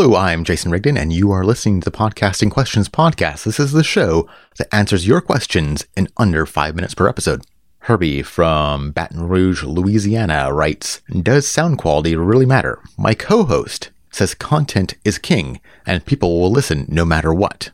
Hello, 0.00 0.16
I'm 0.16 0.44
Jason 0.44 0.70
Rigden, 0.70 0.96
and 0.96 1.12
you 1.12 1.30
are 1.30 1.44
listening 1.44 1.82
to 1.82 1.84
the 1.84 1.94
Podcasting 1.94 2.50
Questions 2.50 2.88
podcast. 2.88 3.44
This 3.44 3.60
is 3.60 3.72
the 3.72 3.84
show 3.84 4.26
that 4.56 4.74
answers 4.74 5.06
your 5.06 5.20
questions 5.20 5.86
in 5.94 6.08
under 6.16 6.46
five 6.46 6.74
minutes 6.74 6.94
per 6.94 7.06
episode. 7.06 7.44
Herbie 7.80 8.22
from 8.22 8.92
Baton 8.92 9.28
Rouge, 9.28 9.62
Louisiana 9.62 10.54
writes, 10.54 11.02
Does 11.10 11.46
sound 11.46 11.76
quality 11.76 12.16
really 12.16 12.46
matter? 12.46 12.78
My 12.96 13.12
co 13.12 13.44
host 13.44 13.90
says 14.10 14.32
content 14.34 14.94
is 15.04 15.18
king, 15.18 15.60
and 15.84 16.06
people 16.06 16.40
will 16.40 16.50
listen 16.50 16.86
no 16.88 17.04
matter 17.04 17.34
what. 17.34 17.70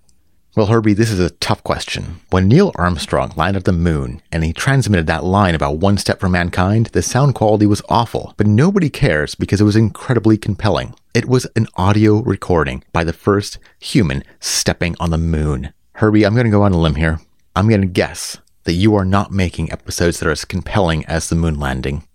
Well, 0.56 0.68
Herbie, 0.68 0.94
this 0.94 1.10
is 1.10 1.20
a 1.20 1.28
tough 1.28 1.62
question. 1.62 2.20
When 2.30 2.48
Neil 2.48 2.72
Armstrong 2.76 3.34
landed 3.36 3.64
the 3.64 3.74
moon 3.74 4.22
and 4.32 4.42
he 4.42 4.54
transmitted 4.54 5.06
that 5.06 5.22
line 5.22 5.54
about 5.54 5.76
one 5.76 5.98
step 5.98 6.18
for 6.18 6.30
mankind, 6.30 6.86
the 6.86 7.02
sound 7.02 7.34
quality 7.34 7.66
was 7.66 7.82
awful, 7.90 8.32
but 8.38 8.46
nobody 8.46 8.88
cares 8.88 9.34
because 9.34 9.60
it 9.60 9.64
was 9.64 9.76
incredibly 9.76 10.38
compelling. 10.38 10.94
It 11.12 11.26
was 11.26 11.46
an 11.56 11.66
audio 11.76 12.22
recording 12.22 12.82
by 12.94 13.04
the 13.04 13.12
first 13.12 13.58
human 13.78 14.24
stepping 14.40 14.96
on 14.98 15.10
the 15.10 15.18
moon. 15.18 15.74
Herbie, 15.96 16.24
I'm 16.24 16.32
going 16.32 16.46
to 16.46 16.50
go 16.50 16.62
on 16.62 16.72
a 16.72 16.80
limb 16.80 16.94
here. 16.94 17.20
I'm 17.54 17.68
going 17.68 17.82
to 17.82 17.86
guess 17.86 18.38
that 18.64 18.72
you 18.72 18.94
are 18.94 19.04
not 19.04 19.30
making 19.30 19.70
episodes 19.70 20.20
that 20.20 20.26
are 20.26 20.32
as 20.32 20.46
compelling 20.46 21.04
as 21.04 21.28
the 21.28 21.36
moon 21.36 21.60
landing. 21.60 22.08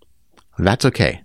That's 0.57 0.85
okay. 0.85 1.21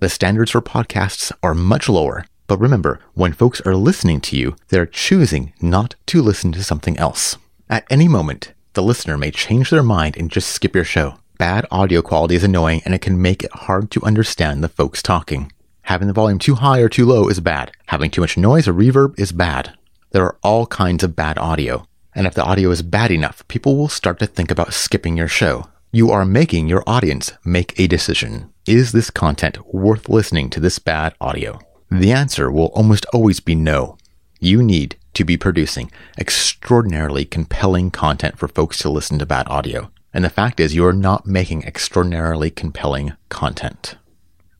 The 0.00 0.08
standards 0.08 0.52
for 0.52 0.62
podcasts 0.62 1.30
are 1.42 1.54
much 1.54 1.90
lower, 1.90 2.24
but 2.46 2.58
remember, 2.58 3.00
when 3.14 3.32
folks 3.32 3.60
are 3.62 3.76
listening 3.76 4.20
to 4.22 4.36
you, 4.36 4.56
they're 4.68 4.86
choosing 4.86 5.52
not 5.60 5.94
to 6.06 6.22
listen 6.22 6.52
to 6.52 6.62
something 6.62 6.96
else. 6.98 7.36
At 7.68 7.86
any 7.90 8.08
moment, 8.08 8.52
the 8.74 8.82
listener 8.82 9.16
may 9.16 9.30
change 9.30 9.70
their 9.70 9.82
mind 9.82 10.16
and 10.16 10.30
just 10.30 10.50
skip 10.50 10.74
your 10.74 10.84
show. 10.84 11.18
Bad 11.38 11.66
audio 11.70 12.02
quality 12.02 12.34
is 12.34 12.44
annoying 12.44 12.82
and 12.84 12.94
it 12.94 13.00
can 13.00 13.20
make 13.20 13.42
it 13.42 13.52
hard 13.52 13.90
to 13.92 14.04
understand 14.04 14.62
the 14.62 14.68
folks 14.68 15.02
talking. 15.02 15.50
Having 15.82 16.08
the 16.08 16.14
volume 16.14 16.38
too 16.38 16.56
high 16.56 16.80
or 16.80 16.88
too 16.88 17.06
low 17.06 17.28
is 17.28 17.40
bad. 17.40 17.72
Having 17.86 18.10
too 18.10 18.20
much 18.20 18.36
noise 18.36 18.68
or 18.68 18.74
reverb 18.74 19.18
is 19.18 19.32
bad. 19.32 19.76
There 20.12 20.24
are 20.24 20.38
all 20.42 20.66
kinds 20.66 21.02
of 21.02 21.16
bad 21.16 21.38
audio. 21.38 21.86
And 22.14 22.26
if 22.26 22.34
the 22.34 22.44
audio 22.44 22.70
is 22.70 22.82
bad 22.82 23.10
enough, 23.10 23.46
people 23.48 23.76
will 23.76 23.88
start 23.88 24.18
to 24.20 24.26
think 24.26 24.50
about 24.50 24.72
skipping 24.72 25.16
your 25.16 25.28
show. 25.28 25.68
You 25.92 26.10
are 26.10 26.24
making 26.24 26.68
your 26.68 26.84
audience 26.86 27.32
make 27.44 27.78
a 27.78 27.86
decision. 27.86 28.52
Is 28.66 28.92
this 28.92 29.10
content 29.10 29.58
worth 29.74 30.08
listening 30.08 30.50
to 30.50 30.60
this 30.60 30.78
bad 30.78 31.14
audio? 31.20 31.58
The 32.00 32.10
answer 32.10 32.50
will 32.50 32.72
almost 32.74 33.06
always 33.12 33.38
be 33.38 33.54
no. 33.54 33.98
You 34.40 34.64
need 34.64 34.96
to 35.12 35.24
be 35.24 35.36
producing 35.36 35.92
extraordinarily 36.18 37.24
compelling 37.24 37.92
content 37.92 38.36
for 38.36 38.48
folks 38.48 38.78
to 38.78 38.88
listen 38.88 39.20
to 39.20 39.26
bad 39.26 39.46
audio. 39.48 39.92
And 40.12 40.24
the 40.24 40.28
fact 40.28 40.58
is, 40.58 40.74
you 40.74 40.84
are 40.86 40.92
not 40.92 41.24
making 41.24 41.62
extraordinarily 41.62 42.50
compelling 42.50 43.12
content. 43.28 43.94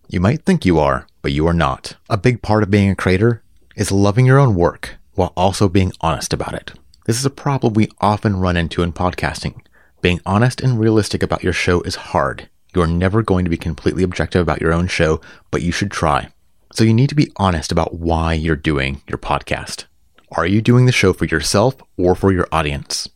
You 0.08 0.20
might 0.20 0.44
think 0.44 0.64
you 0.64 0.78
are, 0.78 1.08
but 1.22 1.32
you 1.32 1.44
are 1.48 1.52
not. 1.52 1.96
A 2.08 2.16
big 2.16 2.40
part 2.40 2.62
of 2.62 2.70
being 2.70 2.88
a 2.88 2.94
creator 2.94 3.42
is 3.74 3.90
loving 3.90 4.26
your 4.26 4.38
own 4.38 4.54
work 4.54 4.94
while 5.14 5.32
also 5.36 5.68
being 5.68 5.92
honest 6.00 6.32
about 6.32 6.54
it. 6.54 6.72
This 7.06 7.18
is 7.18 7.26
a 7.26 7.30
problem 7.30 7.74
we 7.74 7.90
often 8.00 8.36
run 8.36 8.56
into 8.56 8.84
in 8.84 8.92
podcasting. 8.92 9.60
Being 10.00 10.20
honest 10.24 10.60
and 10.60 10.78
realistic 10.78 11.20
about 11.20 11.42
your 11.42 11.52
show 11.52 11.80
is 11.80 11.96
hard. 11.96 12.48
You're 12.76 12.86
never 12.86 13.22
going 13.22 13.44
to 13.44 13.50
be 13.50 13.56
completely 13.56 14.04
objective 14.04 14.40
about 14.40 14.60
your 14.60 14.72
own 14.72 14.86
show, 14.86 15.20
but 15.50 15.62
you 15.62 15.72
should 15.72 15.90
try. 15.90 16.28
So 16.74 16.82
you 16.82 16.92
need 16.92 17.08
to 17.10 17.14
be 17.14 17.30
honest 17.36 17.70
about 17.70 17.94
why 18.00 18.32
you're 18.32 18.56
doing 18.56 19.00
your 19.06 19.16
podcast. 19.16 19.84
Are 20.32 20.44
you 20.44 20.60
doing 20.60 20.86
the 20.86 20.92
show 20.92 21.12
for 21.12 21.24
yourself 21.24 21.76
or 21.96 22.16
for 22.16 22.32
your 22.32 22.48
audience? 22.50 23.08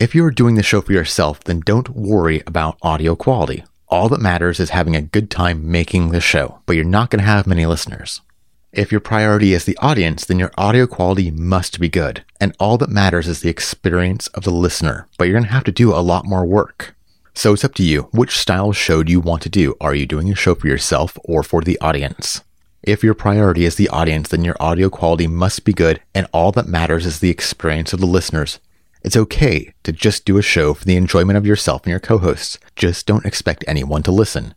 If 0.00 0.14
you 0.14 0.24
are 0.24 0.30
doing 0.30 0.54
the 0.54 0.62
show 0.62 0.80
for 0.80 0.94
yourself, 0.94 1.44
then 1.44 1.60
don't 1.60 1.90
worry 1.90 2.42
about 2.46 2.78
audio 2.80 3.14
quality. 3.14 3.64
All 3.88 4.08
that 4.08 4.22
matters 4.22 4.58
is 4.58 4.70
having 4.70 4.96
a 4.96 5.02
good 5.02 5.30
time 5.30 5.70
making 5.70 6.08
the 6.08 6.22
show, 6.22 6.60
but 6.64 6.74
you're 6.74 6.86
not 6.86 7.10
going 7.10 7.20
to 7.20 7.26
have 7.26 7.46
many 7.46 7.66
listeners. 7.66 8.22
If 8.72 8.90
your 8.90 9.02
priority 9.02 9.52
is 9.52 9.66
the 9.66 9.76
audience, 9.82 10.24
then 10.24 10.38
your 10.38 10.52
audio 10.56 10.86
quality 10.86 11.30
must 11.30 11.78
be 11.78 11.90
good. 11.90 12.24
And 12.40 12.56
all 12.58 12.78
that 12.78 12.88
matters 12.88 13.28
is 13.28 13.42
the 13.42 13.50
experience 13.50 14.28
of 14.28 14.44
the 14.44 14.50
listener, 14.50 15.06
but 15.18 15.24
you're 15.24 15.34
going 15.34 15.44
to 15.44 15.50
have 15.50 15.64
to 15.64 15.70
do 15.70 15.92
a 15.92 16.00
lot 16.00 16.24
more 16.24 16.46
work. 16.46 16.94
So 17.34 17.52
it's 17.52 17.64
up 17.64 17.74
to 17.74 17.82
you. 17.82 18.08
Which 18.12 18.38
style 18.38 18.72
show 18.72 19.02
do 19.02 19.12
you 19.12 19.20
want 19.20 19.42
to 19.42 19.50
do? 19.50 19.74
Are 19.82 19.94
you 19.94 20.06
doing 20.06 20.32
a 20.32 20.34
show 20.34 20.54
for 20.54 20.66
yourself 20.66 21.18
or 21.24 21.42
for 21.42 21.60
the 21.60 21.78
audience? 21.82 22.40
If 22.82 23.04
your 23.04 23.14
priority 23.14 23.64
is 23.64 23.76
the 23.76 23.88
audience, 23.90 24.28
then 24.28 24.42
your 24.42 24.56
audio 24.58 24.90
quality 24.90 25.28
must 25.28 25.64
be 25.64 25.72
good, 25.72 26.00
and 26.16 26.26
all 26.32 26.50
that 26.52 26.66
matters 26.66 27.06
is 27.06 27.20
the 27.20 27.30
experience 27.30 27.92
of 27.92 28.00
the 28.00 28.06
listeners. 28.06 28.58
It's 29.04 29.16
okay 29.16 29.72
to 29.84 29.92
just 29.92 30.24
do 30.24 30.36
a 30.36 30.42
show 30.42 30.74
for 30.74 30.84
the 30.84 30.96
enjoyment 30.96 31.36
of 31.36 31.46
yourself 31.46 31.84
and 31.84 31.92
your 31.92 32.00
co 32.00 32.18
hosts. 32.18 32.58
Just 32.74 33.06
don't 33.06 33.24
expect 33.24 33.64
anyone 33.68 34.02
to 34.02 34.10
listen. 34.10 34.54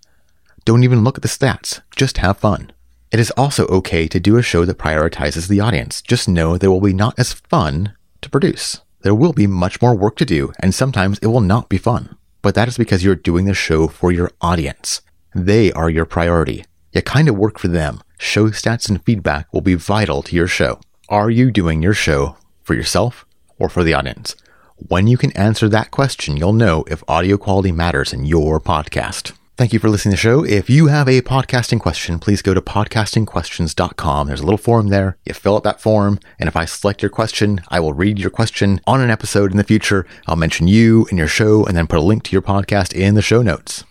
Don't 0.65 0.83
even 0.83 1.03
look 1.03 1.19
at 1.19 1.21
the 1.21 1.27
stats, 1.27 1.81
just 1.95 2.17
have 2.17 2.39
fun. 2.39 2.71
It 3.11 3.19
is 3.19 3.29
also 3.31 3.67
okay 3.67 4.07
to 4.07 4.19
do 4.19 4.37
a 4.37 4.41
show 4.41 4.65
that 4.65 4.79
prioritizes 4.79 5.47
the 5.47 5.59
audience. 5.59 6.01
Just 6.01 6.27
know 6.27 6.55
it 6.55 6.65
will 6.65 6.81
be 6.81 6.93
not 6.93 7.13
as 7.19 7.33
fun 7.33 7.93
to 8.21 8.29
produce. 8.31 8.81
There 9.01 9.13
will 9.13 9.33
be 9.33 9.45
much 9.45 9.83
more 9.83 9.93
work 9.93 10.15
to 10.17 10.25
do, 10.25 10.51
and 10.59 10.73
sometimes 10.73 11.19
it 11.19 11.27
will 11.27 11.41
not 11.41 11.69
be 11.69 11.77
fun. 11.77 12.17
But 12.41 12.55
that 12.55 12.67
is 12.67 12.77
because 12.77 13.03
you're 13.03 13.15
doing 13.15 13.45
the 13.45 13.53
show 13.53 13.87
for 13.87 14.11
your 14.11 14.31
audience. 14.41 15.01
They 15.35 15.71
are 15.73 15.91
your 15.91 16.05
priority. 16.05 16.65
You 16.95 17.01
kind 17.01 17.27
of 17.27 17.35
work 17.35 17.59
for 17.59 17.67
them. 17.67 18.01
Show 18.17 18.47
stats 18.51 18.87
and 18.87 19.03
feedback 19.03 19.53
will 19.53 19.59
be 19.59 19.75
vital 19.75 20.23
to 20.23 20.33
your 20.33 20.47
show. 20.47 20.79
Are 21.09 21.29
you 21.29 21.51
doing 21.51 21.81
your 21.81 21.93
show 21.93 22.37
for 22.63 22.73
yourself 22.73 23.25
or 23.59 23.67
for 23.67 23.83
the 23.83 23.93
audience? 23.93 24.33
When 24.77 25.05
you 25.05 25.17
can 25.17 25.33
answer 25.33 25.67
that 25.67 25.91
question, 25.91 26.37
you'll 26.37 26.53
know 26.53 26.85
if 26.87 27.03
audio 27.05 27.37
quality 27.37 27.73
matters 27.73 28.13
in 28.13 28.23
your 28.23 28.61
podcast. 28.61 29.33
Thank 29.57 29.73
you 29.73 29.79
for 29.79 29.89
listening 29.89 30.11
to 30.11 30.15
the 30.15 30.21
show. 30.21 30.45
If 30.45 30.69
you 30.69 30.87
have 30.87 31.09
a 31.09 31.21
podcasting 31.21 31.81
question, 31.81 32.17
please 32.17 32.41
go 32.41 32.53
to 32.53 32.61
podcastingquestions.com. 32.61 34.27
There's 34.27 34.39
a 34.39 34.45
little 34.45 34.57
form 34.57 34.87
there. 34.87 35.17
You 35.25 35.33
fill 35.33 35.57
out 35.57 35.63
that 35.63 35.81
form, 35.81 36.19
and 36.39 36.47
if 36.47 36.55
I 36.55 36.63
select 36.63 37.01
your 37.01 37.09
question, 37.09 37.59
I 37.67 37.81
will 37.81 37.93
read 37.93 38.19
your 38.19 38.29
question 38.29 38.79
on 38.87 39.01
an 39.01 39.09
episode 39.09 39.51
in 39.51 39.57
the 39.57 39.65
future. 39.65 40.07
I'll 40.27 40.37
mention 40.37 40.69
you 40.69 41.07
and 41.09 41.17
your 41.17 41.27
show 41.27 41.65
and 41.65 41.75
then 41.75 41.87
put 41.87 41.99
a 41.99 42.01
link 42.01 42.23
to 42.23 42.31
your 42.31 42.41
podcast 42.41 42.93
in 42.93 43.15
the 43.15 43.21
show 43.21 43.41
notes. 43.41 43.83